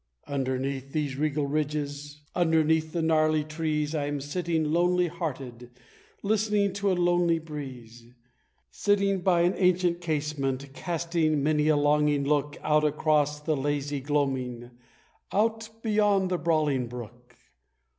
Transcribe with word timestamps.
Underneath 0.25 0.93
these 0.93 1.15
regal 1.15 1.45
ridges 1.45 2.23
underneath 2.33 2.91
the 2.91 3.03
gnarly 3.03 3.43
trees, 3.43 3.93
I 3.93 4.07
am 4.07 4.19
sitting, 4.19 4.63
lonely 4.71 5.05
hearted, 5.09 5.69
listening 6.23 6.73
to 6.73 6.91
a 6.91 6.97
lonely 6.97 7.37
breeze! 7.37 8.07
Sitting 8.71 9.19
by 9.21 9.41
an 9.41 9.53
ancient 9.57 10.01
casement, 10.01 10.73
casting 10.73 11.43
many 11.43 11.67
a 11.67 11.77
longing 11.77 12.23
look 12.23 12.57
Out 12.63 12.83
across 12.83 13.41
the 13.41 13.55
hazy 13.55 13.99
gloaming 14.01 14.71
out 15.31 15.69
beyond 15.83 16.31
the 16.31 16.39
brawling 16.39 16.87
brook! 16.87 17.35